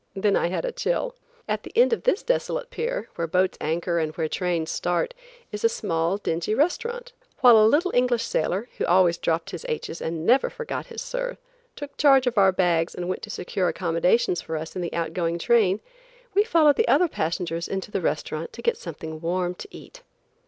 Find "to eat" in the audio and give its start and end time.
19.53-20.01